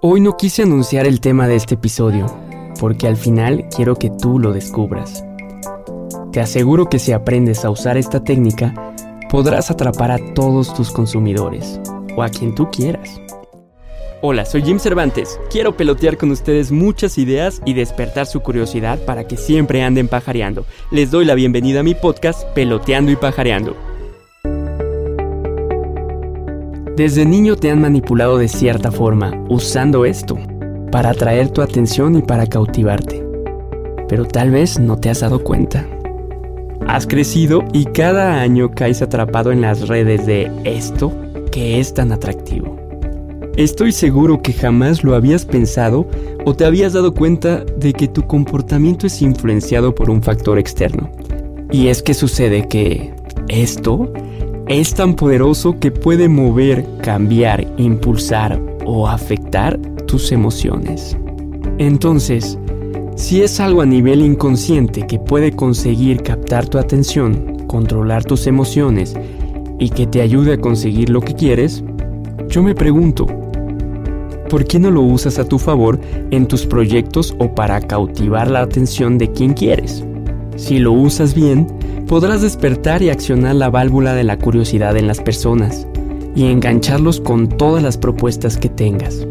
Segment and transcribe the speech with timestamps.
[0.00, 2.26] Hoy no quise anunciar el tema de este episodio,
[2.78, 5.24] porque al final quiero que tú lo descubras.
[6.30, 8.94] Te aseguro que si aprendes a usar esta técnica,
[9.28, 11.80] podrás atrapar a todos tus consumidores,
[12.16, 13.20] o a quien tú quieras.
[14.22, 15.40] Hola, soy Jim Cervantes.
[15.50, 20.64] Quiero pelotear con ustedes muchas ideas y despertar su curiosidad para que siempre anden pajareando.
[20.92, 23.87] Les doy la bienvenida a mi podcast Peloteando y Pajareando.
[26.98, 30.36] Desde niño te han manipulado de cierta forma, usando esto,
[30.90, 33.24] para atraer tu atención y para cautivarte.
[34.08, 35.86] Pero tal vez no te has dado cuenta.
[36.88, 41.12] Has crecido y cada año caes atrapado en las redes de esto
[41.52, 42.76] que es tan atractivo.
[43.56, 46.04] Estoy seguro que jamás lo habías pensado
[46.44, 51.08] o te habías dado cuenta de que tu comportamiento es influenciado por un factor externo.
[51.70, 53.14] Y es que sucede que
[53.46, 54.12] esto
[54.68, 61.16] es tan poderoso que puede mover, cambiar, impulsar o afectar tus emociones.
[61.78, 62.58] Entonces,
[63.16, 69.14] si es algo a nivel inconsciente que puede conseguir captar tu atención, controlar tus emociones
[69.78, 71.82] y que te ayude a conseguir lo que quieres,
[72.48, 73.26] yo me pregunto,
[74.50, 75.98] ¿por qué no lo usas a tu favor
[76.30, 80.04] en tus proyectos o para cautivar la atención de quien quieres?
[80.56, 81.66] Si lo usas bien,
[82.08, 85.86] podrás despertar y accionar la válvula de la curiosidad en las personas
[86.34, 89.26] y engancharlos con todas las propuestas que tengas.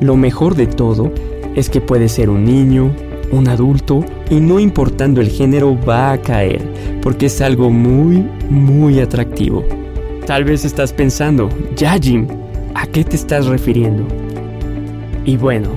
[0.00, 1.10] Lo mejor de todo
[1.56, 2.94] es que puede ser un niño,
[3.32, 6.60] un adulto y no importando el género va a caer
[7.00, 9.64] porque es algo muy, muy atractivo.
[10.26, 12.26] Tal vez estás pensando, ya Jim,
[12.74, 14.06] ¿a qué te estás refiriendo?
[15.24, 15.70] Y bueno,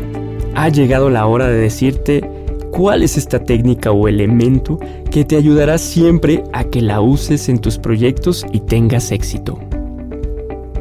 [0.53, 2.29] ha llegado la hora de decirte
[2.75, 4.77] cuál es esta técnica o elemento
[5.09, 9.57] que te ayudará siempre a que la uses en tus proyectos y tengas éxito.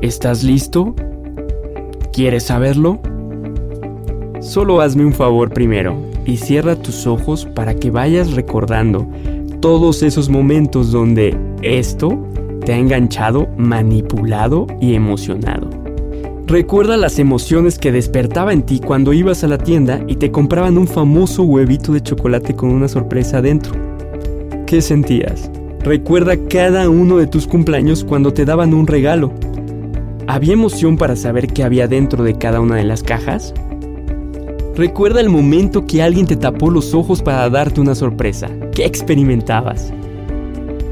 [0.03, 0.93] ¿Estás listo?
[2.13, 2.99] ¿Quieres saberlo?
[4.41, 9.07] Solo hazme un favor primero y cierra tus ojos para que vayas recordando
[9.61, 12.19] todos esos momentos donde esto
[12.65, 15.84] te ha enganchado, manipulado y emocionado.
[16.47, 20.77] Recuerda las emociones que despertaba en ti cuando ibas a la tienda y te compraban
[20.77, 23.73] un famoso huevito de chocolate con una sorpresa adentro.
[24.67, 25.51] ¿Qué sentías?
[25.81, 29.33] Recuerda cada uno de tus cumpleaños cuando te daban un regalo.
[30.27, 33.55] ¿Había emoción para saber qué había dentro de cada una de las cajas?
[34.77, 38.51] Recuerda el momento que alguien te tapó los ojos para darte una sorpresa.
[38.71, 39.95] ¿Qué experimentabas?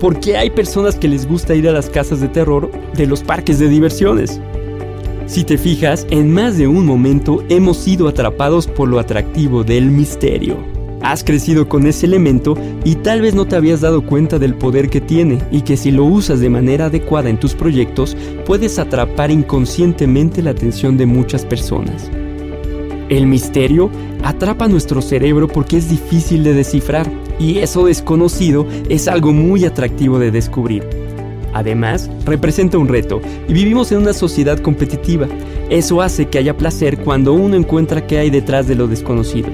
[0.01, 3.23] ¿Por qué hay personas que les gusta ir a las casas de terror de los
[3.23, 4.41] parques de diversiones?
[5.33, 9.91] Si te fijas, en más de un momento hemos sido atrapados por lo atractivo del
[9.91, 10.59] misterio.
[11.01, 12.55] Has crecido con ese elemento
[12.85, 15.91] y tal vez no te habías dado cuenta del poder que tiene y que si
[15.91, 21.47] lo usas de manera adecuada en tus proyectos puedes atrapar inconscientemente la atención de muchas
[21.47, 22.11] personas.
[23.09, 23.91] El misterio
[24.23, 27.11] atrapa nuestro cerebro porque es difícil de descifrar
[27.41, 31.02] y eso desconocido es algo muy atractivo de descubrir.
[31.53, 35.29] Además, representa un reto y vivimos en una sociedad competitiva.
[35.71, 39.49] Eso hace que haya placer cuando uno encuentra qué hay detrás de lo desconocido.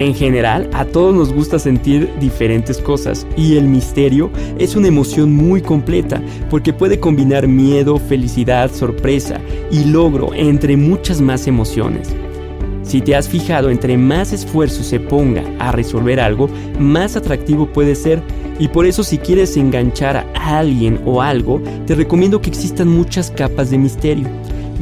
[0.00, 5.30] En general, a todos nos gusta sentir diferentes cosas y el misterio es una emoción
[5.30, 9.40] muy completa porque puede combinar miedo, felicidad, sorpresa
[9.70, 12.16] y logro entre muchas más emociones.
[12.90, 17.94] Si te has fijado, entre más esfuerzo se ponga a resolver algo, más atractivo puede
[17.94, 18.20] ser.
[18.58, 23.30] Y por eso si quieres enganchar a alguien o algo, te recomiendo que existan muchas
[23.30, 24.26] capas de misterio.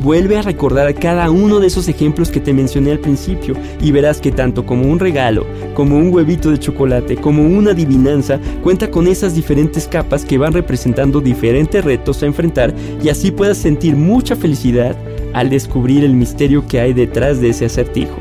[0.02, 4.22] Vuelve a recordar cada uno de esos ejemplos que te mencioné al principio y verás
[4.22, 9.06] que tanto como un regalo, como un huevito de chocolate, como una adivinanza, cuenta con
[9.06, 14.34] esas diferentes capas que van representando diferentes retos a enfrentar y así puedas sentir mucha
[14.34, 14.96] felicidad
[15.32, 18.16] al descubrir el misterio que hay detrás de ese acertijo.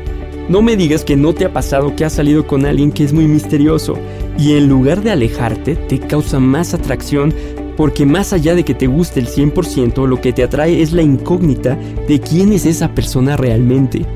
[0.48, 3.12] No me digas que no te ha pasado que has salido con alguien que es
[3.12, 3.98] muy misterioso
[4.38, 7.34] y en lugar de alejarte te causa más atracción
[7.76, 11.02] porque más allá de que te guste el 100%, lo que te atrae es la
[11.02, 11.78] incógnita
[12.08, 14.06] de quién es esa persona realmente.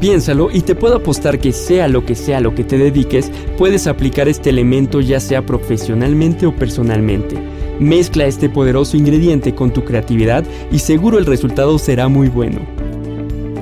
[0.00, 3.86] Piénsalo y te puedo apostar que sea lo que sea lo que te dediques, puedes
[3.86, 7.36] aplicar este elemento ya sea profesionalmente o personalmente.
[7.80, 12.60] Mezcla este poderoso ingrediente con tu creatividad y seguro el resultado será muy bueno.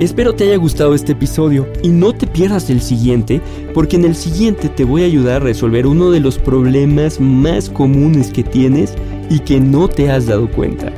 [0.01, 3.41] Espero te haya gustado este episodio y no te pierdas el siguiente
[3.75, 7.71] porque en el siguiente te voy a ayudar a resolver uno de los problemas más
[7.71, 8.95] comunes que tienes
[9.31, 10.93] y que no te has dado cuenta.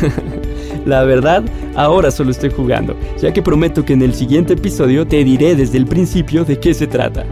[0.86, 1.42] La verdad,
[1.74, 5.78] ahora solo estoy jugando, ya que prometo que en el siguiente episodio te diré desde
[5.78, 7.26] el principio de qué se trata.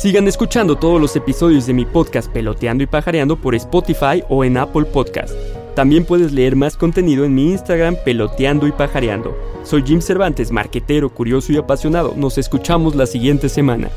[0.00, 4.56] Sigan escuchando todos los episodios de mi podcast Peloteando y Pajareando por Spotify o en
[4.56, 5.34] Apple Podcast.
[5.76, 9.36] También puedes leer más contenido en mi Instagram Peloteando y Pajareando.
[9.62, 12.14] Soy Jim Cervantes, marquetero, curioso y apasionado.
[12.16, 13.90] Nos escuchamos la siguiente semana.